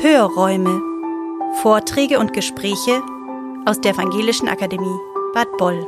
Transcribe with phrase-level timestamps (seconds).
[0.00, 0.80] Hörräume.
[1.60, 3.02] Vorträge und Gespräche
[3.66, 4.96] aus der Evangelischen Akademie
[5.34, 5.84] Bad Boll.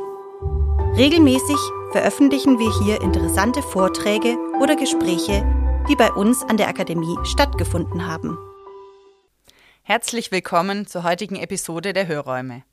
[0.97, 1.55] Regelmäßig
[1.93, 5.45] veröffentlichen wir hier interessante Vorträge oder Gespräche,
[5.87, 8.37] die bei uns an der Akademie stattgefunden haben.
[9.83, 12.63] Herzlich willkommen zur heutigen Episode der Hörräume.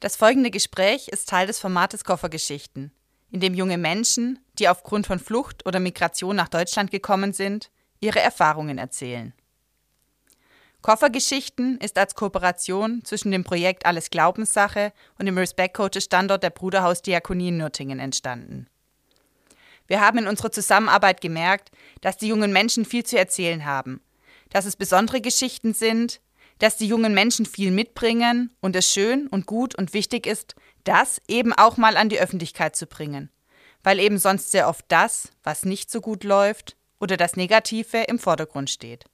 [0.00, 2.92] Das folgende Gespräch ist Teil des Formates Koffergeschichten,
[3.30, 7.70] in dem junge Menschen, die aufgrund von Flucht oder Migration nach Deutschland gekommen sind,
[8.00, 9.32] ihre Erfahrungen erzählen.
[10.82, 16.50] Koffergeschichten ist als Kooperation zwischen dem Projekt Alles Glaubenssache und dem Respect Coaches Standort der
[16.50, 18.66] Bruderhaus Diakonie in Nürtingen entstanden.
[19.86, 24.00] Wir haben in unserer Zusammenarbeit gemerkt, dass die jungen Menschen viel zu erzählen haben,
[24.48, 26.20] dass es besondere Geschichten sind,
[26.60, 30.54] dass die jungen Menschen viel mitbringen und es schön und gut und wichtig ist,
[30.84, 33.30] das eben auch mal an die Öffentlichkeit zu bringen,
[33.82, 38.18] weil eben sonst sehr oft das, was nicht so gut läuft oder das Negative im
[38.18, 39.04] Vordergrund steht.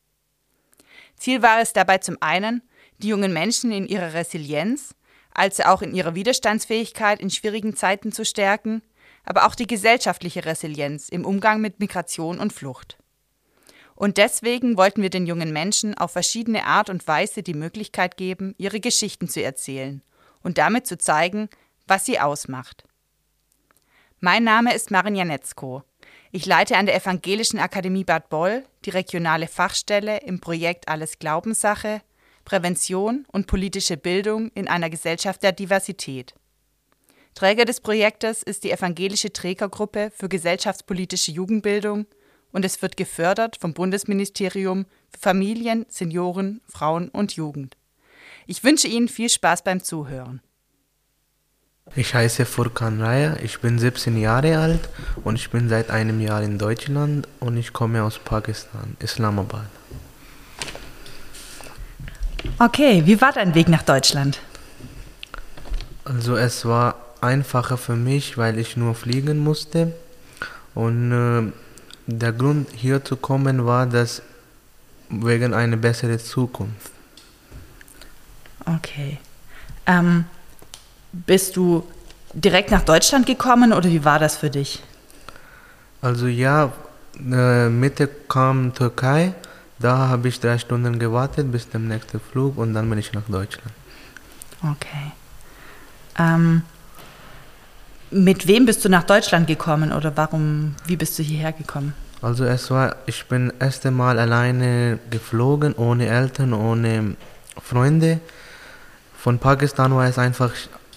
[1.17, 2.63] Ziel war es dabei zum einen,
[2.99, 4.95] die jungen Menschen in ihrer Resilienz,
[5.33, 8.83] als auch in ihrer Widerstandsfähigkeit in schwierigen Zeiten zu stärken,
[9.25, 12.97] aber auch die gesellschaftliche Resilienz im Umgang mit Migration und Flucht.
[13.95, 18.55] Und deswegen wollten wir den jungen Menschen auf verschiedene Art und Weise die Möglichkeit geben,
[18.59, 20.03] ihre Geschichten zu erzählen
[20.43, 21.49] und damit zu zeigen,
[21.87, 22.85] was sie ausmacht.
[24.21, 25.83] Mein Name ist Marin Janetzko.
[26.37, 32.03] Ich leite an der Evangelischen Akademie Bad Boll die regionale Fachstelle im Projekt Alles Glaubenssache,
[32.45, 36.35] Prävention und politische Bildung in einer Gesellschaft der Diversität.
[37.35, 42.05] Träger des Projektes ist die Evangelische Trägergruppe für gesellschaftspolitische Jugendbildung
[42.53, 47.79] und es wird gefördert vom Bundesministerium für Familien, Senioren, Frauen und Jugend.
[48.47, 50.43] Ich wünsche Ihnen viel Spaß beim Zuhören.
[51.95, 54.89] Ich heiße Furkan Raya, ich bin 17 Jahre alt
[55.25, 59.69] und ich bin seit einem Jahr in Deutschland und ich komme aus Pakistan, Islamabad.
[62.59, 64.41] Okay, wie war dein Weg nach Deutschland?
[66.05, 69.93] Also es war einfacher für mich, weil ich nur fliegen musste
[70.75, 71.53] und äh,
[72.07, 74.23] der Grund hier zu kommen war, dass
[75.09, 76.93] wegen einer besseren Zukunft.
[78.65, 79.19] Okay.
[79.87, 80.25] Ähm,
[81.27, 81.85] bist du
[82.35, 84.83] direkt nach Deutschland gekommen oder wie war das für dich?
[86.03, 86.73] Also ja,
[87.19, 89.33] äh, Mitte kam Türkei,
[89.79, 93.27] da habe ich drei Stunden gewartet bis zum nächsten Flug und dann bin ich nach
[93.29, 93.73] Deutschland.
[94.63, 95.13] Okay.
[96.19, 96.63] Ähm,
[98.11, 101.95] mit wem bist du nach Deutschland gekommen oder warum, wie bist du hierher gekommen?
[102.23, 107.17] Also es war, ich bin das erste Mal alleine geflogen, ohne Eltern, ohne
[107.63, 108.21] Freunde.
[109.19, 110.53] Von Pakistan war es einfach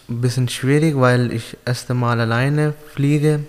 [0.09, 3.42] ein bisschen schwierig, weil ich erste Mal alleine fliege.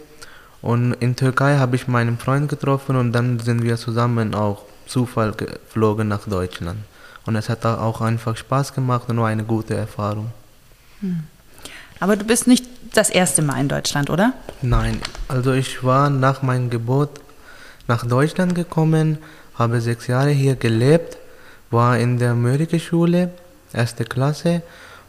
[0.62, 5.32] Und in Türkei habe ich meinen Freund getroffen und dann sind wir zusammen auch Zufall
[5.32, 6.78] geflogen nach Deutschland.
[7.26, 10.32] Und es hat auch einfach Spaß gemacht und war eine gute Erfahrung.
[11.00, 11.25] Hm.
[11.98, 14.32] Aber du bist nicht das erste Mal in Deutschland, oder?
[14.62, 17.21] Nein, also ich war nach meinem Geburt
[17.87, 19.19] nach Deutschland gekommen,
[19.54, 21.19] habe sechs Jahre hier gelebt,
[21.71, 23.31] war in der Mörike-Schule,
[23.72, 24.62] erste Klasse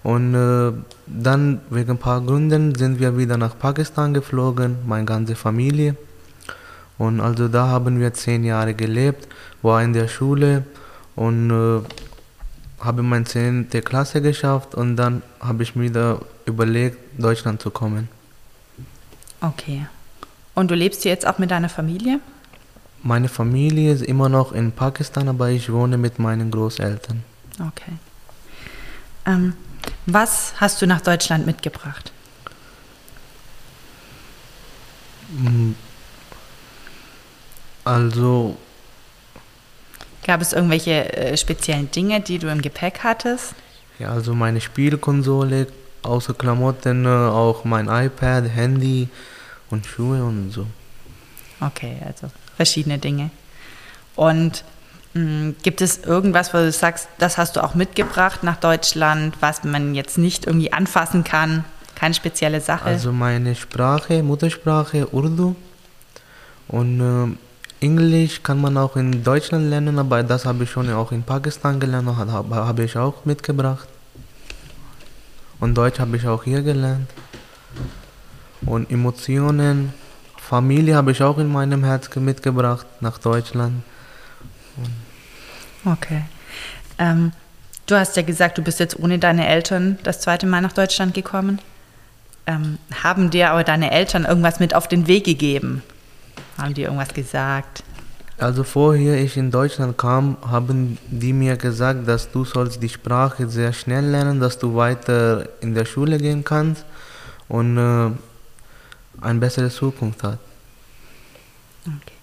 [0.04, 0.72] und äh,
[1.06, 5.96] dann wegen ein paar Gründen sind wir wieder nach Pakistan geflogen, meine ganze Familie.
[6.98, 9.28] Und also da haben wir zehn Jahre gelebt,
[9.62, 10.64] war in der Schule
[11.16, 11.82] und äh,
[12.80, 18.10] habe meine zehnte Klasse geschafft und dann habe ich mir wieder überlegt, Deutschland zu kommen.
[19.40, 19.86] Okay.
[20.56, 22.20] Und du lebst hier jetzt auch mit deiner Familie?
[23.04, 27.24] Meine Familie ist immer noch in Pakistan, aber ich wohne mit meinen Großeltern.
[27.60, 27.94] Okay.
[29.26, 29.54] Ähm,
[30.06, 32.12] was hast du nach Deutschland mitgebracht?
[35.30, 35.72] Mm.
[37.84, 38.58] Also.
[40.26, 43.56] Gab es irgendwelche äh, speziellen Dinge, die du im Gepäck hattest?
[43.98, 45.68] Ja, also meine Spielkonsole,
[46.04, 49.10] außer Klamotten, äh, auch mein iPad, Handy
[49.70, 50.68] und Schuhe und so.
[51.60, 53.32] Okay, also verschiedene Dinge.
[54.16, 54.81] Und hm,
[55.14, 59.94] gibt es irgendwas, wo du sagst, das hast du auch mitgebracht nach Deutschland, was man
[59.94, 61.66] jetzt nicht irgendwie anfassen kann?
[61.96, 62.86] Keine spezielle Sache?
[62.86, 65.56] Also meine Sprache, Muttersprache, Urdu.
[66.70, 71.12] Und äh, Englisch kann man auch in Deutschland lernen, aber das habe ich schon auch
[71.12, 73.88] in Pakistan gelernt, habe, habe ich auch mitgebracht.
[75.60, 77.10] Und Deutsch habe ich auch hier gelernt.
[78.66, 79.94] Und Emotionen,
[80.38, 83.84] Familie habe ich auch in meinem Herz mitgebracht nach Deutschland.
[85.86, 86.24] Okay.
[87.00, 87.32] Ähm,
[87.86, 91.14] du hast ja gesagt, du bist jetzt ohne deine Eltern das zweite Mal nach Deutschland
[91.14, 91.60] gekommen.
[92.48, 95.84] Ähm, haben dir aber deine Eltern irgendwas mit auf den Weg gegeben?
[96.58, 97.84] Haben die irgendwas gesagt?
[98.38, 103.48] Also vorher ich in Deutschland kam, haben die mir gesagt, dass du sollst die Sprache
[103.48, 106.84] sehr schnell lernen, dass du weiter in der Schule gehen kannst
[107.48, 108.10] und äh,
[109.22, 110.40] eine bessere Zukunft hast.
[111.86, 112.16] Okay.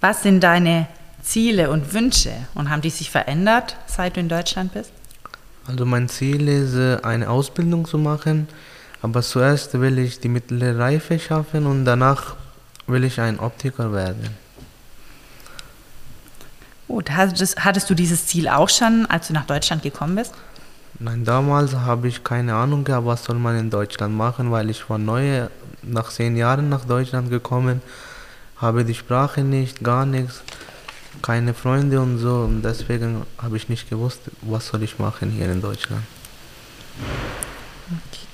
[0.00, 0.88] Was sind deine
[1.22, 4.92] Ziele und Wünsche und haben die sich verändert, seit du in Deutschland bist?
[5.66, 8.48] Also mein Ziel ist, äh, eine Ausbildung zu machen,
[9.00, 12.36] aber zuerst will ich die mittlere Reife schaffen und danach
[12.86, 14.36] will ich ein Optiker werden.
[16.88, 20.34] Gut, hattest, hattest du dieses Ziel auch schon, als du nach Deutschland gekommen bist?
[20.98, 24.88] Nein, damals habe ich keine Ahnung gehabt, was soll man in Deutschland machen, weil ich
[24.90, 25.48] war neu,
[25.82, 27.80] nach zehn Jahren nach Deutschland gekommen,
[28.56, 30.42] habe die Sprache nicht, gar nichts,
[31.20, 35.50] keine Freunde und so und deswegen habe ich nicht gewusst, was soll ich machen hier
[35.50, 36.02] in Deutschland.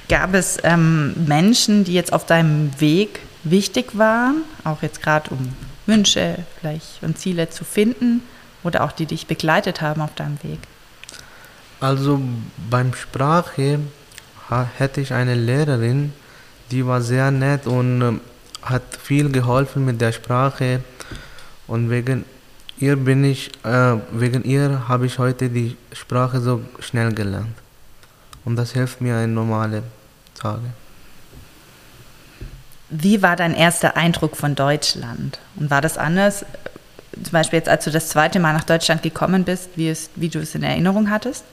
[0.09, 5.55] Gab es ähm, Menschen, die jetzt auf deinem Weg wichtig waren, auch jetzt gerade um
[5.87, 8.23] Wünsche vielleicht und Ziele zu finden?
[8.65, 10.59] oder auch die dich begleitet haben auf deinem Weg?
[11.81, 12.21] Also
[12.71, 13.81] beim Sprache
[14.79, 16.13] hätte ich eine Lehrerin,
[16.71, 18.21] die war sehr nett und ähm,
[18.63, 20.81] hat viel geholfen mit der Sprache
[21.67, 22.25] und wegen
[22.81, 27.57] ihr bin ich, äh, wegen ihr habe ich heute die Sprache so schnell gelernt
[28.45, 29.83] und das hilft mir in normale
[30.35, 30.63] Tage.
[32.91, 35.39] Wie war dein erster Eindruck von Deutschland?
[35.57, 36.47] Und war das anders
[37.23, 40.29] zum Beispiel jetzt, als du das zweite Mal nach Deutschland gekommen bist, wie, es, wie
[40.29, 41.45] du es in Erinnerung hattest?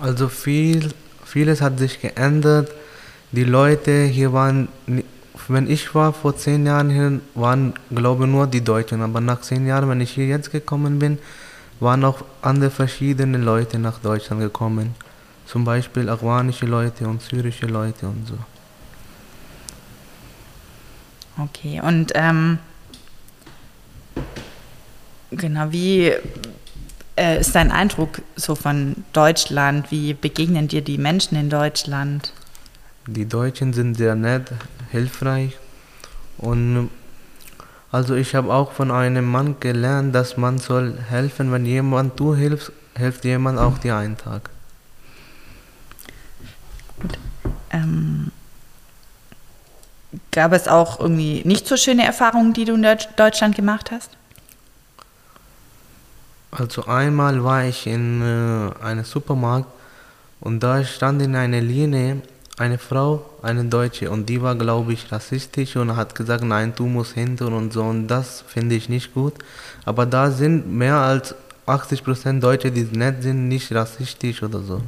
[0.00, 0.90] Also viel,
[1.24, 2.70] vieles hat sich geändert.
[3.32, 4.68] Die Leute hier waren,
[5.52, 9.02] wenn ich war vor zehn Jahren hier, waren glaube ich nur die Deutschen.
[9.02, 11.18] Aber nach zehn Jahren, wenn ich hier jetzt gekommen bin,
[11.80, 14.94] waren auch andere verschiedene Leute nach Deutschland gekommen.
[15.46, 18.38] Zum Beispiel afghanische Leute und syrische Leute und so.
[21.42, 22.58] Okay, und ähm,
[25.30, 26.12] Genau, wie
[27.16, 29.90] äh, ist dein Eindruck so von Deutschland?
[29.90, 32.32] Wie begegnen dir die Menschen in Deutschland?
[33.06, 34.50] Die Deutschen sind sehr nett,
[34.90, 35.58] hilfreich
[36.38, 36.90] und
[37.92, 42.34] also ich habe auch von einem Mann gelernt, dass man soll helfen, wenn jemand du
[42.34, 44.50] hilfst, hilft jemand auch dir einen Tag.
[47.00, 47.18] Gut.
[47.70, 48.30] Ähm,
[50.30, 54.10] gab es auch irgendwie nicht so schöne Erfahrungen, die du in Deutschland gemacht hast?
[56.52, 59.68] Also einmal war ich in äh, einem Supermarkt
[60.40, 62.22] und da stand in einer Linie
[62.60, 66.86] eine Frau, eine Deutsche und die war, glaube ich, rassistisch und hat gesagt, nein, du
[66.86, 69.34] musst hinter und so und das finde ich nicht gut.
[69.84, 71.34] Aber da sind mehr als
[71.66, 74.82] 80% Deutsche, die nett sind, nicht rassistisch oder so.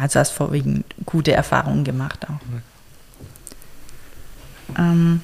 [0.00, 2.40] Also hast vorwiegend gute Erfahrungen gemacht auch.
[4.76, 4.90] Ja.
[4.90, 5.20] Ähm,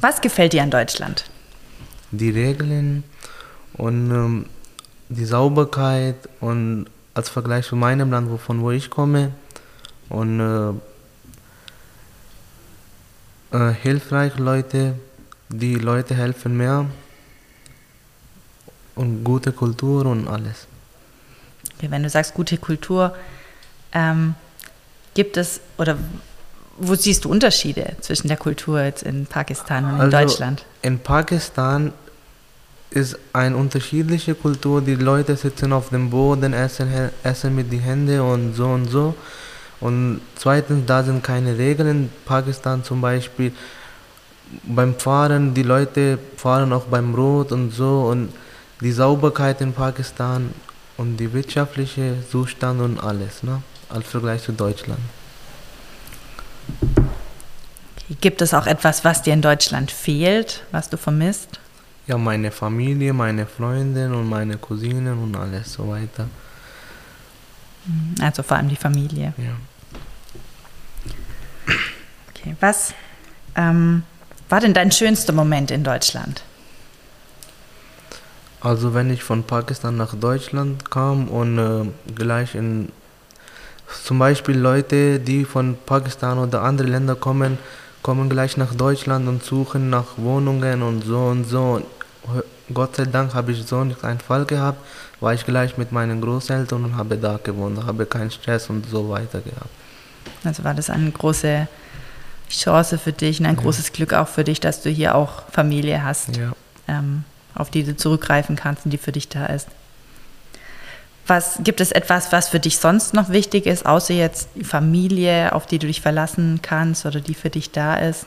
[0.00, 1.24] was gefällt dir an Deutschland?
[2.10, 3.04] Die Regeln,
[3.74, 4.46] und ähm,
[5.08, 9.32] die Sauberkeit und als Vergleich zu meinem Land, von wo ich komme,
[10.08, 10.72] und äh,
[13.56, 14.94] äh, hilfreich Leute,
[15.48, 16.86] die Leute helfen mehr
[18.94, 20.66] und gute Kultur und alles.
[21.76, 23.14] Okay, wenn du sagst gute Kultur,
[23.92, 24.34] ähm,
[25.14, 25.96] gibt es oder
[26.78, 30.64] wo siehst du Unterschiede zwischen der Kultur jetzt in Pakistan und in also Deutschland?
[30.80, 31.92] In Pakistan
[32.90, 34.80] ist eine unterschiedliche Kultur.
[34.80, 39.14] Die Leute sitzen auf dem Boden, essen, essen mit den Händen und so und so.
[39.82, 41.88] Und zweitens, da sind keine Regeln.
[41.88, 43.52] In Pakistan zum Beispiel
[44.62, 48.02] beim Fahren, die Leute fahren auch beim Rot und so.
[48.02, 48.32] Und
[48.80, 50.54] die Sauberkeit in Pakistan
[50.96, 53.62] und die wirtschaftliche Zustand und alles, ne?
[53.88, 55.00] als Vergleich zu Deutschland.
[58.20, 61.58] Gibt es auch etwas, was dir in Deutschland fehlt, was du vermisst?
[62.06, 66.28] Ja, meine Familie, meine Freundin und meine Cousinen und alles so weiter.
[68.20, 69.34] Also vor allem die Familie.
[69.36, 69.56] Ja.
[72.30, 72.94] Okay, was
[73.56, 74.02] ähm,
[74.48, 76.42] war denn dein schönster Moment in Deutschland?
[78.60, 82.90] Also wenn ich von Pakistan nach Deutschland kam und äh, gleich in
[84.04, 87.58] zum Beispiel Leute, die von Pakistan oder andere Länder kommen,
[88.02, 91.82] kommen gleich nach Deutschland und suchen nach Wohnungen und so und so.
[92.72, 94.78] Gott sei Dank habe ich so nicht einen Fall gehabt,
[95.20, 99.08] war ich gleich mit meinen Großeltern und habe da gewohnt, habe keinen Stress und so
[99.08, 99.70] weiter gehabt.
[100.44, 101.66] Also war das eine große
[102.50, 103.62] Chance für dich und ein ja.
[103.62, 106.52] großes Glück auch für dich, dass du hier auch Familie hast, ja.
[106.88, 109.68] ähm, auf die du zurückgreifen kannst und die für dich da ist.
[111.26, 115.54] Was gibt es etwas, was für dich sonst noch wichtig ist, außer jetzt die Familie,
[115.54, 118.26] auf die du dich verlassen kannst oder die für dich da ist?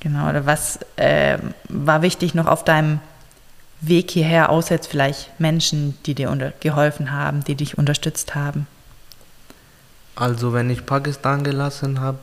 [0.00, 1.38] Genau, oder was äh,
[1.68, 3.00] war wichtig noch auf deinem
[3.82, 8.66] Weg hierher, außer jetzt vielleicht Menschen, die dir geholfen haben, die dich unterstützt haben?
[10.16, 12.18] Also wenn ich Pakistan gelassen habe,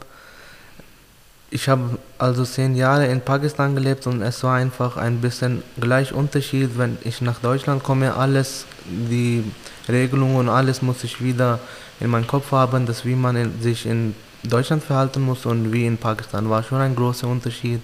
[1.49, 6.13] ich habe also zehn Jahre in Pakistan gelebt und es war einfach ein bisschen gleich
[6.13, 9.43] Unterschied, wenn ich nach Deutschland komme, alles, die
[9.87, 11.59] Regelungen und alles muss ich wieder
[11.99, 15.85] in meinem Kopf haben, dass wie man in, sich in Deutschland verhalten muss und wie
[15.85, 17.81] in Pakistan war schon ein großer Unterschied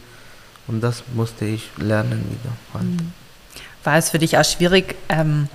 [0.67, 2.53] und das musste ich lernen wieder.
[2.73, 3.03] Halt.
[3.83, 5.49] War es für dich auch schwierig, ähm,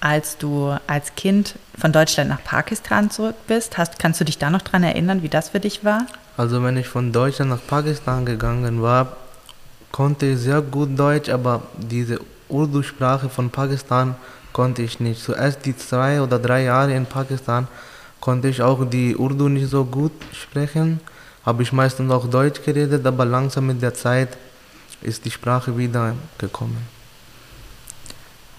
[0.00, 3.78] als du als Kind von Deutschland nach Pakistan zurück bist?
[3.78, 6.06] Hast, kannst du dich da noch daran erinnern, wie das für dich war?
[6.36, 9.16] Also wenn ich von Deutschland nach Pakistan gegangen war,
[9.90, 14.14] konnte ich sehr gut Deutsch, aber diese Urdu-Sprache von Pakistan
[14.52, 15.22] konnte ich nicht.
[15.22, 17.66] Zuerst die zwei oder drei Jahre in Pakistan
[18.20, 21.00] konnte ich auch die Urdu nicht so gut sprechen,
[21.44, 24.36] habe ich meistens auch Deutsch geredet, aber langsam mit der Zeit
[25.00, 26.86] ist die Sprache wieder gekommen.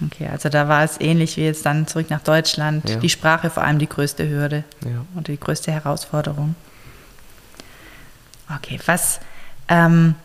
[0.06, 2.88] Okay, also da war es ähnlich wie jetzt dann zurück nach Deutschland.
[2.90, 2.96] Ja.
[2.96, 5.06] Die Sprache vor allem die größte Hürde ja.
[5.16, 6.56] und die größte Herausforderung.
[8.56, 9.20] Okay, was
[9.68, 10.16] ähm,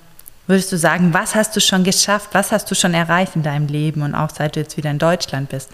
[0.47, 3.67] würdest du sagen, was hast du schon geschafft, was hast du schon erreicht in deinem
[3.67, 5.71] Leben und auch seit du jetzt wieder in Deutschland bist?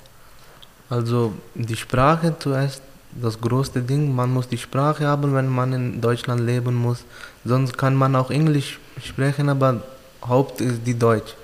[0.89, 6.01] Also die Sprache zuerst das größte Ding, man muss die Sprache haben, wenn man in
[6.01, 7.05] Deutschland leben muss.
[7.45, 9.83] Sonst kann man auch Englisch sprechen, aber
[10.27, 11.35] Haupt ist die Deutsch.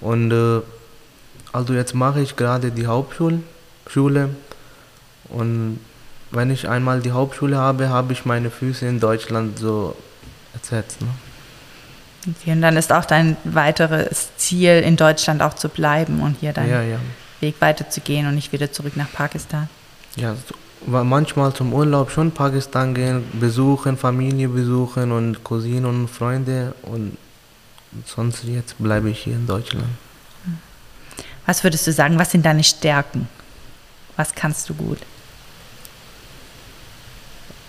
[0.00, 0.60] Und äh,
[1.52, 3.40] also jetzt mache ich gerade die Hauptschule
[3.88, 4.30] Schule,
[5.30, 5.80] und
[6.30, 9.96] wenn ich einmal die Hauptschule habe, habe ich meine Füße in Deutschland so
[10.52, 11.00] ersetzt.
[11.00, 11.08] Ne?
[12.28, 16.52] Okay, und dann ist auch dein weiteres Ziel, in Deutschland auch zu bleiben und hier
[16.52, 16.98] deinen ja, ja.
[17.40, 19.68] Weg weiterzugehen und nicht wieder zurück nach Pakistan.
[20.16, 20.54] Ja, so,
[20.86, 27.16] manchmal zum Urlaub schon Pakistan gehen, besuchen, Familie besuchen und Cousinen und Freunde und
[28.06, 29.88] sonst jetzt bleibe ich hier in Deutschland.
[31.46, 33.28] Was würdest du sagen, was sind deine Stärken?
[34.16, 34.98] Was kannst du gut?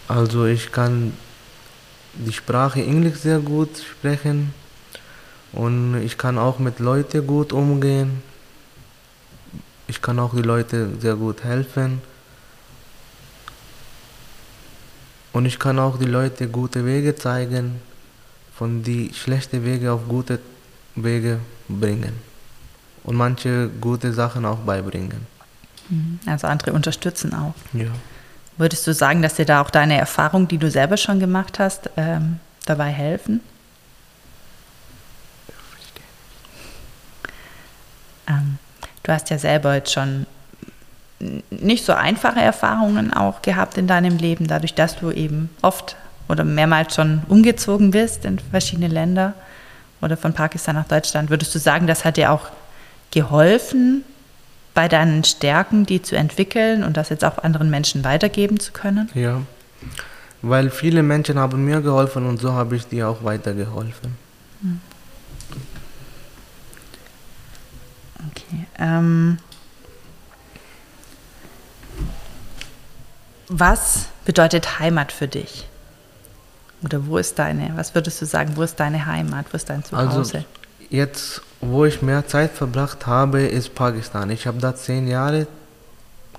[0.07, 1.13] Also ich kann
[2.13, 4.53] die Sprache Englisch sehr gut sprechen
[5.53, 8.21] und ich kann auch mit Leuten gut umgehen.
[9.87, 12.01] Ich kann auch die Leute sehr gut helfen.
[15.33, 17.81] Und ich kann auch die Leute gute Wege zeigen,
[18.55, 20.39] von die schlechte Wege auf gute
[20.95, 22.13] Wege bringen.
[23.03, 25.25] Und manche gute Sachen auch beibringen.
[25.89, 26.19] Mhm.
[26.25, 27.55] Also andere unterstützen auch.
[27.73, 27.87] Ja.
[28.57, 31.89] Würdest du sagen, dass dir da auch deine Erfahrungen, die du selber schon gemacht hast,
[31.97, 33.41] ähm, dabei helfen?
[38.27, 38.59] Ähm,
[39.03, 40.27] du hast ja selber jetzt schon
[41.49, 45.95] nicht so einfache Erfahrungen auch gehabt in deinem Leben, dadurch, dass du eben oft
[46.27, 49.33] oder mehrmals schon umgezogen bist in verschiedene Länder
[50.01, 51.29] oder von Pakistan nach Deutschland.
[51.29, 52.47] Würdest du sagen, das hat dir auch
[53.11, 54.03] geholfen,
[54.73, 59.09] bei deinen Stärken, die zu entwickeln und das jetzt auch anderen Menschen weitergeben zu können?
[59.13, 59.41] Ja,
[60.41, 64.15] weil viele Menschen haben mir geholfen und so habe ich dir auch weitergeholfen.
[64.61, 64.81] Hm.
[68.31, 68.65] Okay.
[68.79, 69.37] Ähm,
[73.51, 75.67] was bedeutet Heimat für dich?
[76.83, 79.83] Oder wo ist deine, was würdest du sagen, wo ist deine Heimat, wo ist dein
[79.83, 80.17] Zuhause?
[80.17, 80.45] Also
[80.89, 84.31] jetzt wo ich mehr Zeit verbracht habe, ist Pakistan.
[84.31, 85.45] Ich habe da zehn Jahre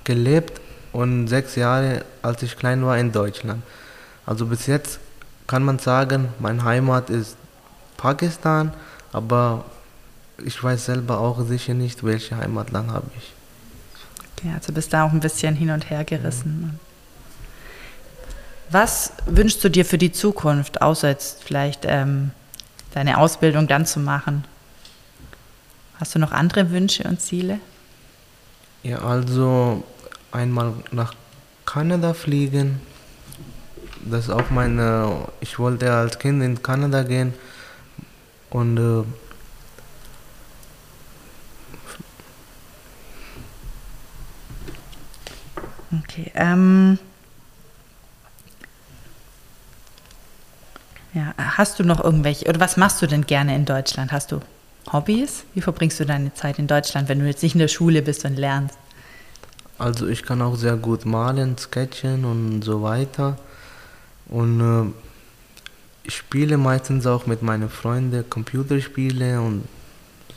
[0.03, 0.59] gelebt
[0.91, 3.63] und sechs Jahre, als ich klein war, in Deutschland.
[4.25, 4.99] Also bis jetzt
[5.47, 7.37] kann man sagen, meine Heimat ist
[7.95, 8.73] Pakistan,
[9.13, 9.63] aber
[10.43, 13.33] ich weiß selber auch sicher nicht, welche Heimatland habe ich.
[14.35, 16.71] Okay, also bist da auch ein bisschen hin und her gerissen.
[16.73, 16.92] Ja.
[18.73, 22.31] Was wünschst du dir für die Zukunft, außer jetzt vielleicht ähm,
[22.95, 24.45] deine Ausbildung dann zu machen?
[25.99, 27.59] Hast du noch andere Wünsche und Ziele?
[28.81, 29.83] Ja, also
[30.31, 31.13] einmal nach
[31.67, 32.81] Kanada fliegen.
[34.05, 35.27] Das ist auch meine.
[35.39, 37.35] Ich wollte als Kind in Kanada gehen
[38.49, 39.03] und äh,
[45.99, 46.31] Okay.
[46.33, 46.97] Ähm,
[51.13, 54.11] ja, hast du noch irgendwelche, oder was machst du denn gerne in Deutschland?
[54.11, 54.41] Hast du
[54.91, 55.43] Hobbys?
[55.53, 58.25] Wie verbringst du deine Zeit in Deutschland, wenn du jetzt nicht in der Schule bist
[58.25, 58.77] und lernst?
[59.77, 63.37] Also ich kann auch sehr gut malen, sketchen und so weiter.
[64.27, 64.91] Und äh,
[66.03, 69.67] ich spiele meistens auch mit meinen Freunden Computerspiele und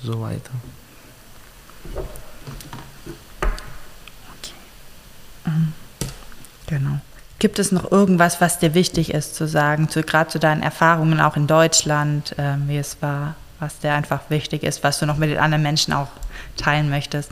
[0.02, 0.50] so weiter.
[4.32, 4.54] Okay.
[5.44, 5.72] Mhm.
[6.66, 7.00] Genau.
[7.46, 11.20] Gibt es noch irgendwas, was dir wichtig ist zu sagen, zu, gerade zu deinen Erfahrungen
[11.20, 15.16] auch in Deutschland, äh, wie es war, was dir einfach wichtig ist, was du noch
[15.16, 16.08] mit den anderen Menschen auch
[16.56, 17.30] teilen möchtest?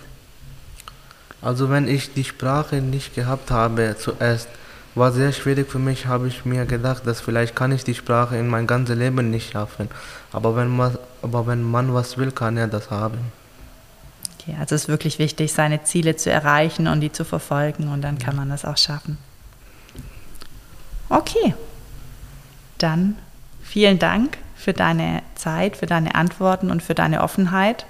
[1.43, 4.47] Also wenn ich die Sprache nicht gehabt habe zuerst,
[4.95, 8.37] war sehr schwierig für mich, habe ich mir gedacht, dass vielleicht kann ich die Sprache
[8.37, 9.89] in mein ganzes Leben nicht schaffen.
[10.31, 13.19] Aber wenn man, aber wenn man was will, kann er das haben.
[14.39, 18.03] Okay, also es ist wirklich wichtig, seine Ziele zu erreichen und die zu verfolgen und
[18.03, 19.19] dann kann man das auch schaffen.
[21.09, 21.55] Okay,
[22.79, 23.17] dann
[23.63, 27.87] vielen Dank für deine Zeit, für deine Antworten und für deine Offenheit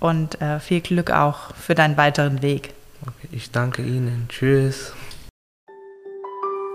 [0.00, 2.74] und äh, viel Glück auch für deinen weiteren Weg.
[3.02, 4.26] Okay, ich danke Ihnen.
[4.28, 4.92] Tschüss.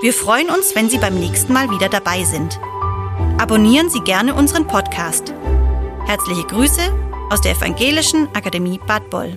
[0.00, 2.60] Wir freuen uns, wenn Sie beim nächsten Mal wieder dabei sind.
[3.36, 5.34] Abonnieren Sie gerne unseren Podcast.
[6.06, 6.82] Herzliche Grüße
[7.30, 9.36] aus der Evangelischen Akademie Bad Boll.